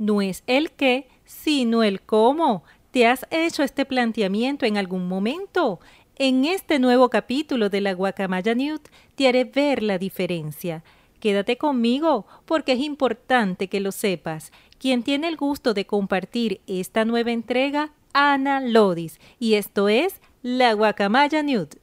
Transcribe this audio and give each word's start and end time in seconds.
No 0.00 0.22
es 0.22 0.44
el 0.46 0.72
qué, 0.72 1.08
sino 1.26 1.82
el 1.82 2.00
cómo. 2.00 2.64
¿Te 2.90 3.06
has 3.06 3.26
hecho 3.30 3.62
este 3.62 3.84
planteamiento 3.84 4.64
en 4.64 4.78
algún 4.78 5.06
momento? 5.06 5.78
En 6.16 6.46
este 6.46 6.78
nuevo 6.78 7.10
capítulo 7.10 7.68
de 7.68 7.82
la 7.82 7.92
Guacamaya 7.92 8.54
Newt 8.54 8.88
te 9.14 9.28
haré 9.28 9.44
ver 9.44 9.82
la 9.82 9.98
diferencia. 9.98 10.82
Quédate 11.20 11.58
conmigo 11.58 12.24
porque 12.46 12.72
es 12.72 12.80
importante 12.80 13.68
que 13.68 13.80
lo 13.80 13.92
sepas. 13.92 14.52
Quien 14.78 15.02
tiene 15.02 15.28
el 15.28 15.36
gusto 15.36 15.74
de 15.74 15.84
compartir 15.84 16.62
esta 16.66 17.04
nueva 17.04 17.32
entrega, 17.32 17.92
Ana 18.14 18.62
Lodis, 18.62 19.20
y 19.38 19.52
esto 19.52 19.90
es 19.90 20.22
la 20.40 20.72
Guacamaya 20.72 21.42
Newt. 21.42 21.74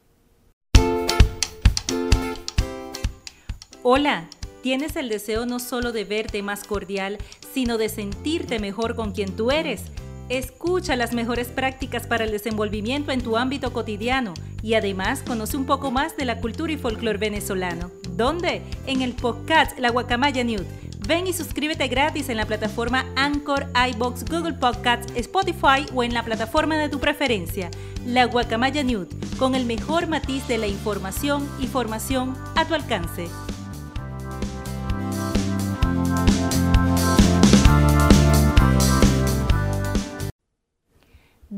Hola, 3.84 4.28
¿tienes 4.68 4.98
el 4.98 5.08
deseo 5.08 5.46
no 5.46 5.60
solo 5.60 5.94
de 5.94 6.04
verte 6.04 6.44
más 6.44 6.66
cordial, 6.66 7.20
sino 7.54 7.78
de 7.78 7.88
sentirte 7.88 8.60
mejor 8.60 8.98
con 8.98 9.14
quien 9.14 9.34
tú 9.34 9.50
eres? 9.50 9.82
Escucha 10.28 10.98
las 10.98 11.14
mejores 11.14 11.48
prácticas 11.48 12.06
para 12.06 12.26
el 12.26 12.32
desenvolvimiento 12.32 13.14
en 13.14 13.22
tu 13.22 13.38
ámbito 13.38 13.72
cotidiano 13.72 14.34
y 14.62 14.74
además 14.74 15.24
conoce 15.26 15.56
un 15.56 15.66
poco 15.66 15.90
más 15.90 16.18
de 16.18 16.26
la 16.26 16.42
cultura 16.42 16.74
y 16.74 16.78
folclore 16.78 17.18
venezolano. 17.18 17.92
¿Dónde? 18.18 18.62
En 18.88 19.02
el 19.02 19.14
podcast 19.14 19.80
La 19.80 19.90
Guacamaya 19.90 20.44
News. 20.44 20.66
Ven 21.08 21.28
y 21.28 21.32
suscríbete 21.32 21.88
gratis 21.88 22.28
en 22.28 22.36
la 22.36 22.46
plataforma 22.46 23.06
Anchor, 23.16 23.68
iBox, 23.94 24.26
Google 24.26 24.56
Podcasts, 24.56 25.14
Spotify 25.16 25.86
o 25.96 26.04
en 26.04 26.14
la 26.14 26.24
plataforma 26.24 26.78
de 26.78 26.90
tu 26.90 27.00
preferencia. 27.00 27.72
La 28.06 28.26
Guacamaya 28.26 28.84
News, 28.84 29.08
con 29.40 29.56
el 29.56 29.64
mejor 29.64 30.08
matiz 30.08 30.46
de 30.50 30.58
la 30.58 30.68
información 30.68 31.50
y 31.62 31.68
formación 31.68 32.36
a 32.58 32.68
tu 32.68 32.74
alcance. 32.74 33.30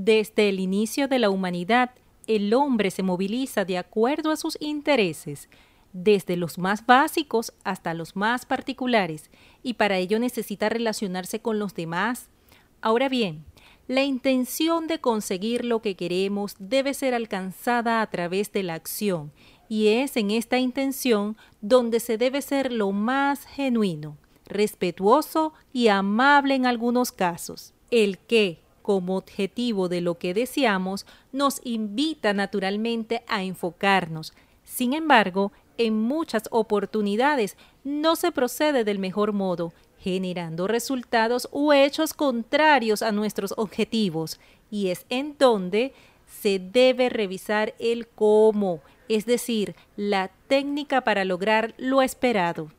Desde 0.01 0.47
el 0.47 0.61
inicio 0.61 1.09
de 1.09 1.19
la 1.19 1.29
humanidad, 1.29 1.91
el 2.25 2.53
hombre 2.53 2.89
se 2.89 3.03
moviliza 3.03 3.65
de 3.65 3.77
acuerdo 3.77 4.31
a 4.31 4.37
sus 4.37 4.57
intereses, 4.61 5.49
desde 5.91 6.37
los 6.37 6.57
más 6.57 6.85
básicos 6.85 7.51
hasta 7.65 7.93
los 7.93 8.15
más 8.15 8.45
particulares, 8.45 9.29
y 9.61 9.73
para 9.73 9.97
ello 9.97 10.17
necesita 10.17 10.69
relacionarse 10.69 11.41
con 11.41 11.59
los 11.59 11.75
demás. 11.75 12.29
Ahora 12.79 13.09
bien, 13.09 13.43
la 13.89 14.05
intención 14.05 14.87
de 14.87 15.01
conseguir 15.01 15.65
lo 15.65 15.81
que 15.81 15.95
queremos 15.95 16.55
debe 16.59 16.93
ser 16.93 17.13
alcanzada 17.13 18.01
a 18.01 18.09
través 18.09 18.53
de 18.53 18.63
la 18.63 18.75
acción, 18.75 19.33
y 19.67 19.87
es 19.87 20.15
en 20.15 20.31
esta 20.31 20.59
intención 20.59 21.35
donde 21.59 21.99
se 21.99 22.17
debe 22.17 22.41
ser 22.41 22.71
lo 22.71 22.93
más 22.93 23.43
genuino, 23.43 24.15
respetuoso 24.45 25.51
y 25.73 25.89
amable 25.89 26.55
en 26.55 26.67
algunos 26.67 27.11
casos. 27.11 27.73
El 27.91 28.17
que, 28.17 28.61
como 28.89 29.17
objetivo 29.17 29.87
de 29.87 30.01
lo 30.01 30.17
que 30.17 30.33
deseamos 30.33 31.05
nos 31.31 31.61
invita 31.63 32.33
naturalmente 32.33 33.21
a 33.27 33.43
enfocarnos. 33.43 34.33
Sin 34.63 34.95
embargo, 34.95 35.51
en 35.77 36.01
muchas 36.01 36.45
oportunidades 36.49 37.55
no 37.83 38.15
se 38.15 38.31
procede 38.31 38.83
del 38.83 38.97
mejor 38.97 39.31
modo, 39.31 39.73
generando 39.99 40.65
resultados 40.65 41.47
o 41.51 41.71
hechos 41.71 42.15
contrarios 42.15 43.03
a 43.03 43.11
nuestros 43.11 43.53
objetivos. 43.57 44.39
Y 44.71 44.87
es 44.87 45.05
en 45.09 45.35
donde 45.37 45.93
se 46.41 46.57
debe 46.57 47.09
revisar 47.09 47.75
el 47.77 48.07
cómo, 48.07 48.81
es 49.07 49.27
decir, 49.27 49.75
la 49.97 50.31
técnica 50.47 51.01
para 51.01 51.25
lograr 51.25 51.75
lo 51.77 52.01
esperado. 52.01 52.71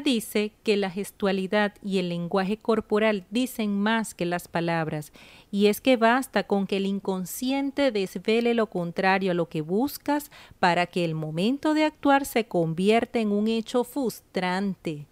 Dice 0.00 0.52
que 0.62 0.76
la 0.76 0.90
gestualidad 0.90 1.74
y 1.82 1.98
el 1.98 2.08
lenguaje 2.08 2.56
corporal 2.56 3.24
dicen 3.30 3.80
más 3.80 4.14
que 4.14 4.26
las 4.26 4.48
palabras, 4.48 5.12
y 5.50 5.66
es 5.66 5.80
que 5.80 5.96
basta 5.96 6.44
con 6.44 6.66
que 6.66 6.76
el 6.76 6.86
inconsciente 6.86 7.90
desvele 7.90 8.54
lo 8.54 8.68
contrario 8.68 9.30
a 9.30 9.34
lo 9.34 9.48
que 9.48 9.62
buscas 9.62 10.30
para 10.58 10.86
que 10.86 11.04
el 11.04 11.14
momento 11.14 11.74
de 11.74 11.84
actuar 11.84 12.26
se 12.26 12.46
convierta 12.46 13.18
en 13.18 13.32
un 13.32 13.48
hecho 13.48 13.84
frustrante. 13.84 15.06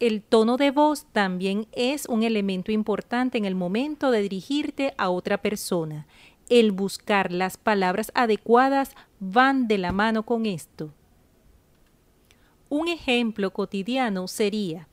El 0.00 0.20
tono 0.22 0.56
de 0.56 0.72
voz 0.72 1.06
también 1.12 1.66
es 1.72 2.06
un 2.06 2.22
elemento 2.22 2.72
importante 2.72 3.38
en 3.38 3.44
el 3.44 3.54
momento 3.54 4.10
de 4.10 4.22
dirigirte 4.22 4.94
a 4.98 5.10
otra 5.10 5.38
persona. 5.38 6.06
El 6.48 6.72
buscar 6.72 7.30
las 7.32 7.56
palabras 7.56 8.10
adecuadas 8.14 8.94
van 9.20 9.68
de 9.68 9.78
la 9.78 9.92
mano 9.92 10.24
con 10.24 10.44
esto. 10.44 10.92
Un 12.74 12.88
ejemplo 12.88 13.52
cotidiano 13.52 14.26
sería, 14.28 14.88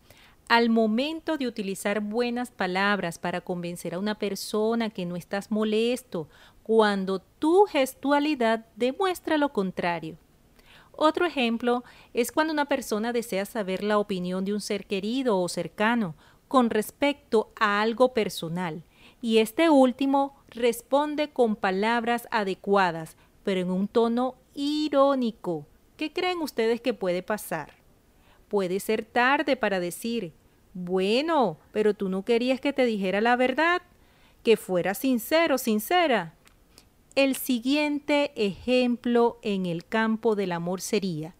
al 0.49 0.69
momento 0.69 1.37
de 1.37 1.47
utilizar 1.47 2.01
buenas 2.01 2.51
palabras 2.51 3.17
para 3.19 3.39
convencer 3.39 3.93
a 3.93 3.99
una 3.99 4.15
persona 4.15 4.89
que 4.89 5.05
no 5.05 5.15
estás 5.15 5.49
molesto, 5.49 6.27
cuando 6.63 7.19
tu 7.19 7.67
gestualidad 7.67 8.65
demuestra 8.75 9.37
lo 9.37 9.53
contrario. 9.53 10.17
Otro 10.91 11.25
ejemplo 11.25 11.85
es 12.13 12.33
cuando 12.33 12.51
una 12.51 12.65
persona 12.65 13.13
desea 13.13 13.45
saber 13.45 13.81
la 13.81 13.97
opinión 13.97 14.43
de 14.43 14.51
un 14.51 14.59
ser 14.59 14.85
querido 14.85 15.39
o 15.39 15.47
cercano 15.47 16.15
con 16.49 16.69
respecto 16.71 17.53
a 17.57 17.79
algo 17.79 18.13
personal 18.13 18.83
y 19.21 19.37
este 19.37 19.69
último 19.69 20.35
responde 20.49 21.29
con 21.29 21.55
palabras 21.55 22.27
adecuadas, 22.29 23.15
pero 23.45 23.61
en 23.61 23.71
un 23.71 23.87
tono 23.87 24.35
irónico 24.53 25.65
¿Qué 25.99 26.13
creen 26.13 26.37
ustedes 26.37 26.79
que 26.79 26.93
puede 26.93 27.21
pasar? 27.21 27.73
Puede 28.47 28.79
ser 28.79 29.03
tarde 29.03 29.57
para 29.57 29.81
decir, 29.81 30.31
bueno, 30.73 31.57
pero 31.73 31.93
tú 31.93 32.07
no 32.07 32.23
querías 32.23 32.61
que 32.61 32.71
te 32.71 32.85
dijera 32.85 33.19
la 33.19 33.35
verdad, 33.35 33.81
que 34.41 34.55
fuera 34.55 34.93
sincero, 34.93 35.57
sincera. 35.57 36.35
El 37.15 37.35
siguiente 37.35 38.31
ejemplo 38.37 39.39
en 39.41 39.65
el 39.65 39.83
campo 39.83 40.37
del 40.37 40.53
amor 40.53 40.79
sería 40.79 41.35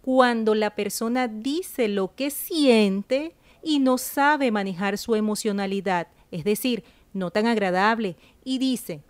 cuando 0.00 0.56
la 0.56 0.74
persona 0.74 1.28
dice 1.28 1.86
lo 1.86 2.16
que 2.16 2.30
siente 2.30 3.36
y 3.62 3.78
no 3.78 3.98
sabe 3.98 4.50
manejar 4.50 4.98
su 4.98 5.14
emocionalidad, 5.14 6.08
es 6.32 6.42
decir, 6.42 6.82
no 7.12 7.30
tan 7.30 7.46
agradable, 7.46 8.16
y 8.42 8.58
dice, 8.58 9.00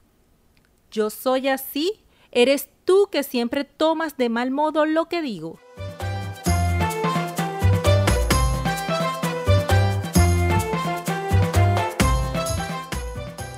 yo 0.91 1.08
soy 1.08 1.48
así, 1.48 2.01
eres 2.32 2.70
tú 2.84 3.09
que 3.12 3.22
siempre 3.22 3.65
tomas 3.65 4.16
de 4.16 4.28
mal 4.28 4.50
modo 4.50 4.87
lo 4.87 5.06
que 5.06 5.22
digo. 5.22 5.60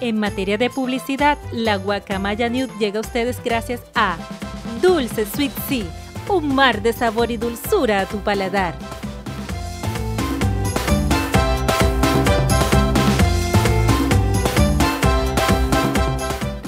En 0.01 0.19
materia 0.19 0.59
de 0.59 0.69
publicidad, 0.69 1.39
la 1.51 1.77
Guacamaya 1.77 2.51
News 2.51 2.69
llega 2.79 2.99
a 2.99 3.01
ustedes 3.01 3.43
gracias 3.43 3.81
a 3.95 4.19
Dulce 4.83 5.25
Sweet 5.25 5.53
Sea, 5.67 5.87
un 6.29 6.55
mar 6.55 6.83
de 6.83 6.93
sabor 6.93 7.31
y 7.31 7.39
dulzura 7.39 8.01
a 8.01 8.07
tu 8.07 8.19
paladar. 8.19 8.77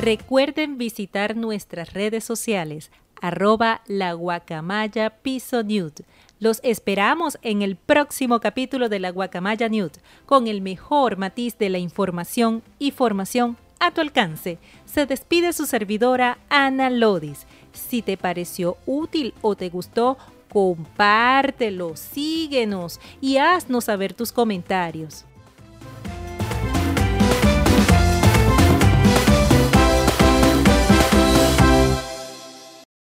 Recuerden 0.06 0.78
visitar 0.78 1.34
nuestras 1.34 1.92
redes 1.92 2.22
sociales, 2.22 2.92
arroba 3.20 3.80
la 3.88 4.12
guacamaya 4.12 5.10
piso 5.10 5.64
nude. 5.64 6.04
Los 6.38 6.60
esperamos 6.62 7.38
en 7.42 7.60
el 7.60 7.74
próximo 7.74 8.38
capítulo 8.38 8.88
de 8.88 9.00
la 9.00 9.10
Guacamaya 9.10 9.68
Nude, 9.68 9.98
con 10.24 10.46
el 10.46 10.60
mejor 10.60 11.16
matiz 11.16 11.58
de 11.58 11.70
la 11.70 11.78
información 11.78 12.62
y 12.78 12.92
formación 12.92 13.56
a 13.80 13.90
tu 13.90 14.00
alcance. 14.00 14.58
Se 14.84 15.06
despide 15.06 15.52
su 15.52 15.66
servidora 15.66 16.38
Ana 16.50 16.88
Lodis. 16.88 17.44
Si 17.72 18.00
te 18.00 18.16
pareció 18.16 18.76
útil 18.86 19.34
o 19.42 19.56
te 19.56 19.70
gustó, 19.70 20.18
compártelo, 20.52 21.96
síguenos 21.96 23.00
y 23.20 23.38
haznos 23.38 23.86
saber 23.86 24.14
tus 24.14 24.30
comentarios. 24.30 25.24